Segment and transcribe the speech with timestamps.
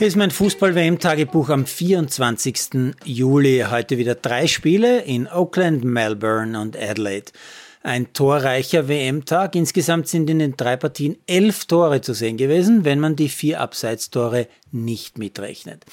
[0.00, 2.94] Hier ist mein Fußball-WM-Tagebuch am 24.
[3.04, 3.66] Juli.
[3.70, 7.30] Heute wieder drei Spiele in Oakland, Melbourne und Adelaide.
[7.82, 9.56] Ein torreicher WM-Tag.
[9.56, 13.58] Insgesamt sind in den drei Partien elf Tore zu sehen gewesen, wenn man die vier
[13.58, 15.86] Abseitstore nicht mitrechnet.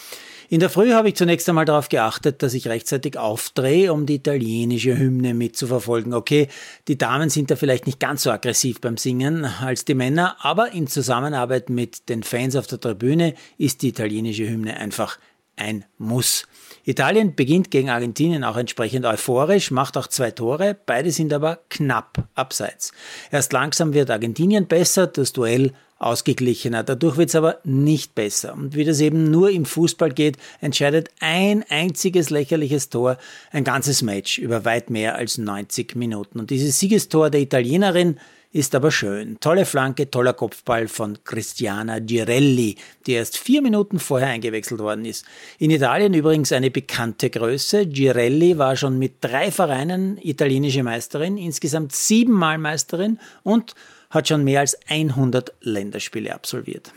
[0.49, 4.15] In der Früh habe ich zunächst einmal darauf geachtet, dass ich rechtzeitig aufdrehe, um die
[4.15, 6.13] italienische Hymne mitzuverfolgen.
[6.13, 6.49] Okay,
[6.89, 10.73] die Damen sind da vielleicht nicht ganz so aggressiv beim Singen als die Männer, aber
[10.73, 15.19] in Zusammenarbeit mit den Fans auf der Tribüne ist die italienische Hymne einfach
[15.57, 16.47] ein Muss.
[16.85, 22.29] Italien beginnt gegen Argentinien auch entsprechend euphorisch, macht auch zwei Tore, beide sind aber knapp
[22.33, 22.93] abseits.
[23.29, 26.83] Erst langsam wird Argentinien besser, das Duell ausgeglichener.
[26.83, 28.53] Dadurch wird es aber nicht besser.
[28.53, 33.17] Und wie das eben nur im Fußball geht, entscheidet ein einziges lächerliches Tor
[33.51, 36.39] ein ganzes Match über weit mehr als 90 Minuten.
[36.39, 38.19] Und dieses Siegestor der Italienerin
[38.57, 39.39] ist aber schön.
[39.39, 45.25] Tolle Flanke, toller Kopfball von Cristiana Girelli, die erst vier Minuten vorher eingewechselt worden ist.
[45.59, 47.85] In Italien übrigens eine bekannte Größe.
[47.85, 53.75] Girelli war schon mit drei Vereinen italienische Meisterin, insgesamt siebenmal Meisterin und
[54.09, 56.91] hat schon mehr als 100 Länderspiele absolviert.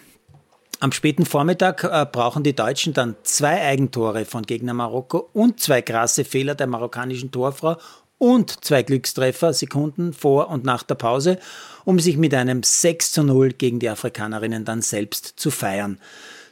[0.82, 5.82] Am späten Vormittag äh, brauchen die Deutschen dann zwei Eigentore von Gegner Marokko und zwei
[5.82, 7.76] krasse Fehler der marokkanischen Torfrau
[8.20, 11.38] und zwei Glückstreffer Sekunden vor und nach der Pause,
[11.86, 15.98] um sich mit einem 6 zu 0 gegen die Afrikanerinnen dann selbst zu feiern.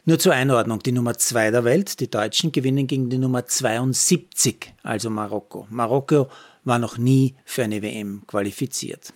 [0.03, 4.73] Nur zur Einordnung, die Nummer 2 der Welt, die Deutschen gewinnen gegen die Nummer 72,
[4.81, 5.67] also Marokko.
[5.69, 6.29] Marokko
[6.63, 9.13] war noch nie für eine WM qualifiziert.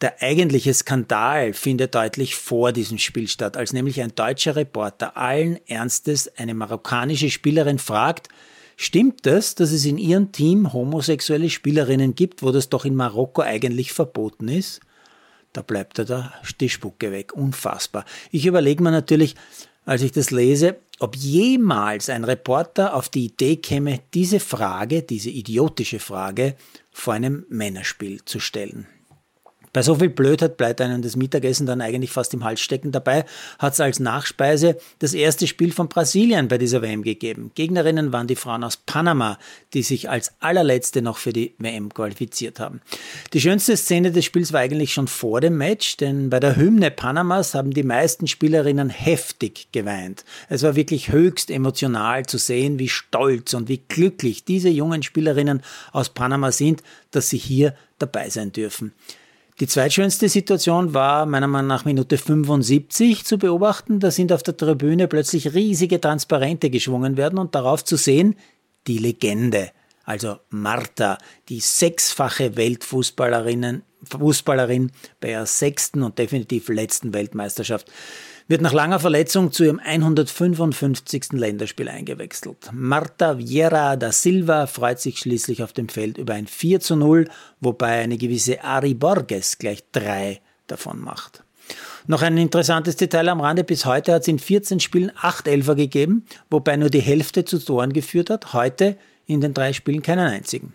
[0.00, 5.64] Der eigentliche Skandal findet deutlich vor diesem Spiel statt, als nämlich ein deutscher Reporter allen
[5.68, 8.28] Ernstes eine marokkanische Spielerin fragt,
[8.84, 13.42] Stimmt es, dass es in Ihrem Team homosexuelle Spielerinnen gibt, wo das doch in Marokko
[13.42, 14.80] eigentlich verboten ist?
[15.52, 17.32] Da bleibt er da die Spucke weg.
[17.32, 18.04] Unfassbar.
[18.32, 19.36] Ich überlege mir natürlich,
[19.84, 25.30] als ich das lese, ob jemals ein Reporter auf die Idee käme, diese Frage, diese
[25.30, 26.56] idiotische Frage
[26.90, 28.88] vor einem Männerspiel zu stellen.
[29.74, 32.92] Bei so viel Blödheit bleibt einem das Mittagessen dann eigentlich fast im Hals stecken.
[32.92, 33.24] Dabei
[33.58, 37.52] hat es als Nachspeise das erste Spiel von Brasilien bei dieser WM gegeben.
[37.54, 39.38] Gegnerinnen waren die Frauen aus Panama,
[39.72, 42.82] die sich als allerletzte noch für die WM qualifiziert haben.
[43.32, 46.90] Die schönste Szene des Spiels war eigentlich schon vor dem Match, denn bei der Hymne
[46.90, 50.26] Panamas haben die meisten Spielerinnen heftig geweint.
[50.50, 55.62] Es war wirklich höchst emotional zu sehen, wie stolz und wie glücklich diese jungen Spielerinnen
[55.92, 58.92] aus Panama sind, dass sie hier dabei sein dürfen.
[59.60, 64.00] Die zweitschönste Situation war meiner Meinung nach Minute 75 zu beobachten.
[64.00, 68.36] Da sind auf der Tribüne plötzlich riesige Transparente geschwungen werden und darauf zu sehen,
[68.86, 69.70] die Legende,
[70.04, 71.18] also Marta,
[71.48, 74.90] die sechsfache Weltfußballerin Fußballerin
[75.20, 77.90] bei ihrer sechsten und definitiv letzten Weltmeisterschaft
[78.52, 81.32] wird nach langer Verletzung zu ihrem 155.
[81.32, 82.68] Länderspiel eingewechselt.
[82.70, 87.30] Marta Vieira da Silva freut sich schließlich auf dem Feld über ein 4 zu 0,
[87.60, 91.42] wobei eine gewisse Ari Borges gleich drei davon macht.
[92.06, 93.64] Noch ein interessantes Detail am Rande.
[93.64, 97.58] Bis heute hat es in 14 Spielen 8 Elfer gegeben, wobei nur die Hälfte zu
[97.58, 98.52] Toren geführt hat.
[98.52, 100.74] Heute in den drei Spielen keinen einzigen.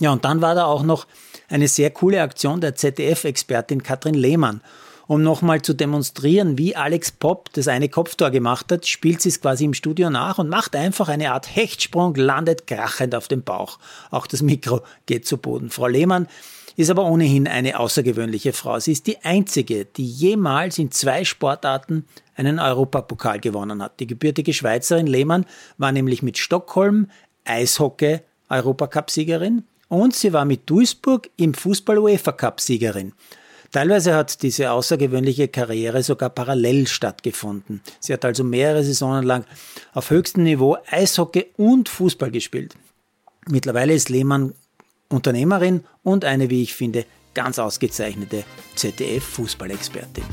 [0.00, 1.06] Ja, und dann war da auch noch
[1.48, 4.60] eine sehr coole Aktion der ZDF-Expertin Katrin Lehmann.
[5.08, 9.40] Um nochmal zu demonstrieren, wie Alex Popp das eine Kopftor gemacht hat, spielt sie es
[9.40, 13.78] quasi im Studio nach und macht einfach eine Art Hechtsprung, landet krachend auf dem Bauch.
[14.10, 15.70] Auch das Mikro geht zu Boden.
[15.70, 16.26] Frau Lehmann
[16.76, 18.80] ist aber ohnehin eine außergewöhnliche Frau.
[18.80, 24.00] Sie ist die einzige, die jemals in zwei Sportarten einen Europapokal gewonnen hat.
[24.00, 25.46] Die gebürtige Schweizerin Lehmann
[25.78, 27.10] war nämlich mit Stockholm
[27.44, 33.12] Eishockey Europacup-Siegerin und sie war mit Duisburg im Fußball-UEFA-Cup-Siegerin.
[33.76, 37.82] Teilweise hat diese außergewöhnliche Karriere sogar parallel stattgefunden.
[38.00, 39.44] Sie hat also mehrere Saisonen lang
[39.92, 42.74] auf höchstem Niveau Eishockey und Fußball gespielt.
[43.46, 44.54] Mittlerweile ist Lehmann
[45.10, 48.44] Unternehmerin und eine, wie ich finde, ganz ausgezeichnete
[48.76, 50.24] ZDF-Fußballexpertin.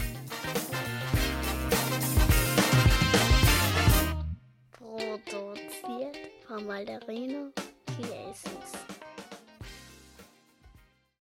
[4.71, 6.15] Produziert
[6.47, 7.51] von Malderino
[7.87, 8.92] Chiesens.